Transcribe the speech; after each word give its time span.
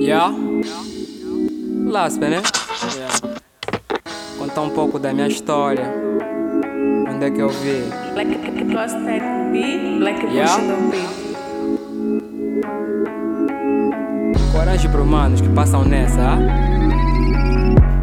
Yeah. 0.00 0.32
Last, 1.86 2.20
né? 2.20 2.42
Yeah. 2.96 3.38
Contar 4.38 4.62
um 4.62 4.70
pouco 4.70 4.98
da 4.98 5.12
minha 5.12 5.28
história. 5.28 5.92
Onde 7.08 7.26
é 7.26 7.30
que 7.30 7.40
eu 7.40 7.48
vi? 7.48 7.82
Black 8.14 8.64
Prospect 8.64 9.24
B, 9.52 9.98
Black 9.98 10.26
Yeah. 10.26 10.56
Bushido 10.56 10.76
B. 10.90 10.98
Coragem 14.52 14.90
para 14.90 15.02
humanos 15.02 15.40
que 15.40 15.48
passam 15.48 15.84
nessa, 15.84 16.20
ah? 16.20 16.38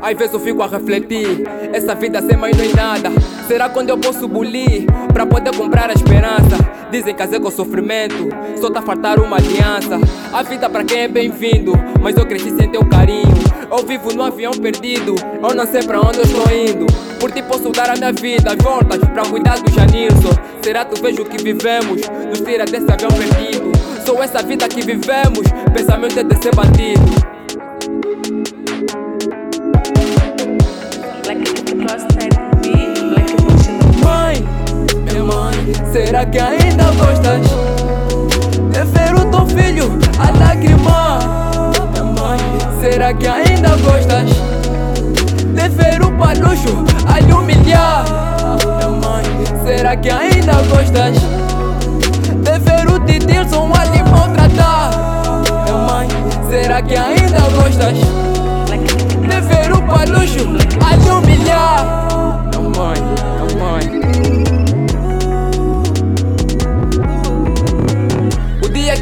Às 0.06 0.16
vezes 0.16 0.36
eu 0.36 0.40
fico 0.40 0.62
a 0.62 0.68
refletir. 0.68 1.44
Essa 1.74 1.96
vida 1.96 2.22
sem 2.22 2.38
mais 2.38 2.56
nem 2.56 2.72
nada. 2.76 3.12
Será 3.48 3.68
quando 3.70 3.90
eu 3.90 3.98
posso 3.98 4.28
bulir? 4.28 4.86
Pra 5.12 5.26
poder 5.26 5.56
comprar 5.58 5.90
a 5.90 5.94
esperança. 5.94 6.58
Dizem 6.92 7.16
que 7.16 7.24
é 7.24 7.40
com 7.40 7.50
sofrimento. 7.50 8.30
Só 8.62 8.70
tá 8.70 8.84
faltar 8.84 9.18
uma 9.18 9.38
aliança. 9.38 10.00
A 10.32 10.44
vida 10.44 10.70
pra 10.70 10.84
quem 10.84 11.00
é 11.00 11.08
bem-vindo. 11.08 11.74
Mas 12.00 12.16
eu 12.16 12.26
cresci 12.28 12.56
sem 12.56 12.70
teu 12.70 12.86
carinho. 12.86 13.34
Eu 13.72 13.84
vivo 13.84 14.14
no 14.14 14.22
avião 14.22 14.52
perdido. 14.52 15.16
Eu 15.42 15.56
não 15.56 15.66
sei 15.66 15.82
pra 15.82 16.00
onde 16.00 16.20
eu 16.20 16.24
estou 16.24 16.56
indo. 16.56 16.86
Por 17.20 17.32
ti 17.32 17.42
posso 17.42 17.72
dar 17.72 17.90
a 17.90 17.96
minha 17.96 18.14
vida. 18.14 18.52
As 18.52 18.64
voltas 18.64 19.00
pra 19.00 19.26
cuidar 19.26 19.58
do 19.58 19.72
Janilson. 19.72 20.40
Será 20.62 20.86
tu 20.86 21.02
vejo 21.02 21.24
o 21.24 21.26
que 21.26 21.42
vivemos? 21.42 22.02
Nos 22.30 22.42
tira 22.42 22.64
desse 22.66 22.92
avião 22.92 23.10
perdido. 23.10 23.72
Sou 24.06 24.22
essa 24.22 24.44
vida 24.44 24.68
que 24.68 24.82
vivemos. 24.82 25.48
Pensamento 25.74 26.20
é 26.20 26.24
de 26.24 26.44
ser 26.44 26.54
bandido 26.56 27.26
será 35.92 36.26
que 36.26 36.40
ainda 36.40 36.84
gostas 36.92 37.42
de 38.72 38.84
ver 38.84 39.16
o 39.16 39.26
teu 39.26 39.46
filho 39.48 40.00
a? 40.20 41.20
Minha 41.92 42.04
mãe, 42.04 42.40
será 42.80 43.14
que 43.14 43.28
ainda 43.28 43.70
gostas 43.78 44.30
de 45.54 45.70
ver 45.70 46.02
o 46.04 46.12
palucho 46.18 46.84
a 47.08 47.20
lhe 47.20 47.34
humilhar? 47.34 48.06
Mãe, 49.04 49.24
será 49.66 49.96
que 49.96 50.10
ainda 50.10 50.54
gostas 50.70 51.16
de 52.44 52.60
ver 52.60 52.88
o 52.88 53.00
Titilson 53.00 53.72
a 53.74 53.86
lhe 53.86 54.04
maltratar? 54.04 54.92
Mãe, 55.88 56.08
será 56.50 56.82
que 56.82 56.96
ainda 56.96 57.40
gostas? 57.56 57.98
Black 58.68 59.06
de 59.28 59.42
ver 59.42 59.72
o 59.74 59.82
palucho 59.82 60.48
a 60.86 60.96
lhe 60.96 61.10
humilhar. 61.10 61.55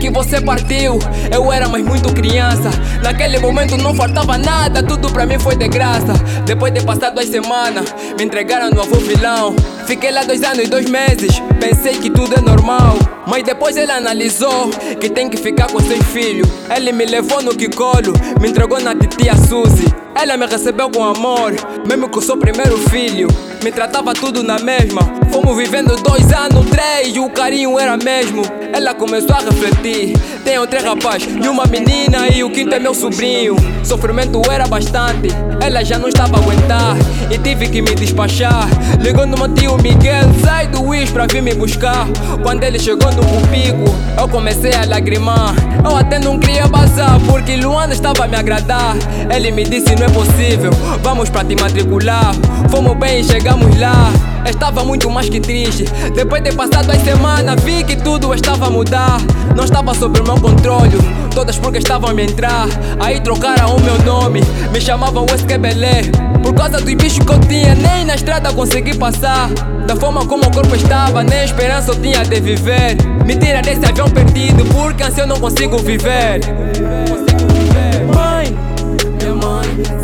Que 0.03 0.09
você 0.09 0.41
partiu, 0.41 0.99
eu 1.31 1.49
era 1.49 1.69
mais 1.69 1.81
muito 1.85 2.13
criança. 2.13 2.69
Naquele 3.01 3.39
momento 3.39 3.77
não 3.77 3.95
faltava 3.95 4.37
nada, 4.37 4.83
tudo 4.83 5.09
pra 5.09 5.25
mim 5.25 5.39
foi 5.39 5.55
de 5.55 5.65
graça. 5.69 6.11
Depois 6.45 6.73
de 6.73 6.81
passar 6.81 7.11
duas 7.11 7.29
semanas, 7.29 7.95
me 8.17 8.25
entregaram 8.25 8.69
no 8.69 8.81
avô 8.81 8.97
vilão. 8.97 9.55
Fiquei 9.87 10.11
lá 10.11 10.23
dois 10.23 10.43
anos 10.43 10.65
e 10.65 10.67
dois 10.67 10.89
meses, 10.89 11.41
pensei 11.57 11.99
que 11.99 12.09
tudo 12.09 12.35
é 12.35 12.41
normal. 12.41 12.97
Mas 13.25 13.43
depois 13.43 13.77
ele 13.77 13.93
analisou 13.93 14.69
que 14.99 15.09
tem 15.09 15.29
que 15.29 15.37
ficar 15.37 15.67
com 15.67 15.79
seus 15.79 16.05
filhos. 16.07 16.49
Ele 16.75 16.91
me 16.91 17.05
levou 17.05 17.41
no 17.41 17.55
Kikolo, 17.55 18.11
me 18.41 18.49
entregou 18.49 18.81
na 18.81 18.93
titia 19.13 19.35
Suzy. 19.35 19.93
Ela 20.15 20.37
me 20.37 20.45
recebeu 20.45 20.89
com 20.89 21.03
amor, 21.03 21.53
mesmo 21.87 22.07
que 22.07 22.17
eu 22.17 22.21
sou 22.21 22.37
primeiro 22.37 22.77
filho. 22.89 23.27
Me 23.63 23.71
tratava 23.71 24.13
tudo 24.13 24.43
na 24.43 24.59
mesma. 24.59 25.01
Fomos 25.31 25.57
vivendo 25.57 25.95
dois 26.03 26.31
anos, 26.31 26.69
três, 26.69 27.15
e 27.15 27.19
o 27.19 27.29
carinho 27.29 27.79
era 27.79 27.97
mesmo. 27.97 28.43
Ela 28.73 28.93
começou 28.93 29.35
a 29.35 29.39
refletir. 29.39 30.13
Tenho 30.43 30.67
três 30.67 30.83
rapazes 30.83 31.27
e 31.43 31.47
uma 31.47 31.65
menina, 31.65 32.27
e 32.27 32.43
o 32.43 32.51
quinto 32.51 32.75
é 32.75 32.79
meu 32.79 32.93
sobrinho. 32.93 33.55
Sofrimento 33.83 34.41
era 34.51 34.67
bastante, 34.67 35.29
ela 35.61 35.83
já 35.83 35.97
não 35.97 36.07
estava 36.07 36.37
a 36.37 36.39
aguentar. 36.39 36.95
E 37.31 37.37
tive 37.37 37.67
que 37.67 37.81
me 37.81 37.95
despachar. 37.95 38.67
Ligou 39.01 39.25
no 39.25 39.37
meu 39.37 39.49
tio 39.53 39.77
Miguel, 39.77 40.25
sai 40.43 40.67
do 40.67 40.83
Wish 40.83 41.11
pra 41.11 41.25
vir 41.25 41.41
me 41.41 41.53
buscar. 41.53 42.07
Quando 42.43 42.63
ele 42.63 42.77
chegou 42.77 43.11
no 43.11 43.23
Cupico, 43.25 43.95
eu 44.19 44.27
comecei 44.27 44.73
a 44.73 44.85
lagrimar. 44.85 45.55
Eu 45.83 45.97
até 45.97 46.19
não 46.19 46.37
queria 46.37 46.67
bazar, 46.67 47.19
porque 47.25 47.55
Luana 47.55 47.93
estava 47.93 48.25
a 48.25 48.27
me 48.27 48.35
agradar. 48.35 48.95
Ele 49.33 49.51
me 49.51 49.63
disse: 49.63 49.95
não 49.95 50.05
é 50.05 50.09
possível, 50.09 50.71
vamos 51.01 51.29
pra 51.29 51.43
te 51.43 51.55
matricular. 51.55 52.33
Fomos 52.69 52.97
bem 52.97 53.21
e 53.21 53.23
chegamos 53.23 53.77
lá. 53.79 54.11
Estava 54.45 54.83
muito 54.83 55.09
mais 55.09 55.29
que 55.29 55.39
triste. 55.39 55.85
Depois 56.13 56.43
de 56.43 56.51
passar 56.51 56.83
duas 56.83 57.01
semanas, 57.01 57.61
vi 57.63 57.83
que 57.83 57.95
tudo 57.95 58.33
estava 58.33 58.67
a 58.67 58.69
mudar. 58.69 59.17
Não 59.55 59.63
estava 59.63 59.93
sob 59.93 60.19
o 60.19 60.23
meu 60.23 60.35
controle, 60.35 60.97
todas 61.33 61.57
porque 61.57 61.77
estavam 61.77 62.09
a 62.09 62.13
me 62.13 62.23
entrar. 62.23 62.67
Aí 62.99 63.21
trocaram 63.21 63.75
o 63.75 63.81
meu 63.81 63.97
nome, 64.03 64.41
me 64.71 64.81
chamavam 64.81 65.25
Esquebelé. 65.33 66.01
Por 66.41 66.53
causa 66.53 66.77
dos 66.77 66.93
bichos 66.93 67.19
que 67.19 67.31
eu 67.31 67.39
tinha, 67.39 67.73
nem 67.75 68.05
na 68.05 68.15
estrada 68.15 68.51
consegui 68.51 68.97
passar. 68.97 69.49
Da 69.87 69.95
forma 69.95 70.25
como 70.25 70.43
o 70.43 70.51
corpo 70.51 70.75
estava, 70.75 71.23
nem 71.23 71.43
esperança 71.45 71.91
eu 71.91 71.95
tinha 71.95 72.23
de 72.23 72.39
viver. 72.41 72.97
Me 73.25 73.35
tira 73.35 73.61
desse 73.61 73.85
avião 73.85 74.09
perdido, 74.09 74.65
porque 74.73 75.03
assim 75.03 75.21
eu 75.21 75.27
não 75.27 75.39
consigo 75.39 75.77
viver. 75.77 76.41
Mãe, 76.83 77.71
minha 77.71 78.13
mãe, 78.13 78.57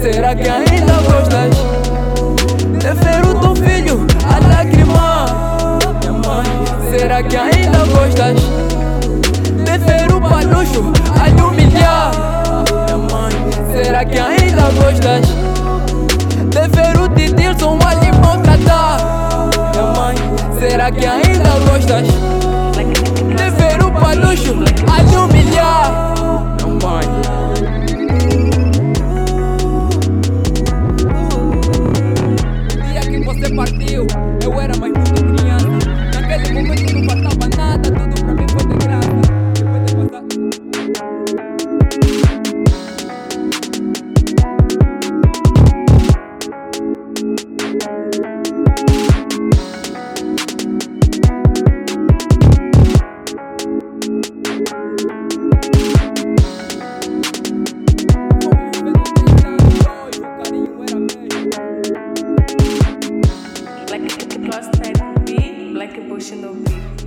será 0.01 0.35
que 0.35 0.49
ainda 0.49 0.93
gostas 0.93 1.55
de 2.79 2.93
ver 2.93 3.25
o 3.25 3.39
teu 3.39 3.55
filho 3.55 4.07
a 4.25 4.39
lagrimar? 4.55 5.79
Minha 6.01 6.13
mãe, 6.13 6.45
será 6.91 7.23
que 7.23 7.37
ainda 7.37 7.79
gostas 7.85 8.37
de 9.65 9.77
ver 9.77 10.13
o 10.13 10.21
palucho 10.21 10.91
a 11.21 11.27
lhe 11.27 11.41
humilhar? 11.41 12.11
Minha 12.85 12.97
mãe, 12.97 13.31
será 13.71 14.05
que 14.05 14.19
ainda 14.19 14.69
gostas 14.71 15.38
continue. 66.19 66.98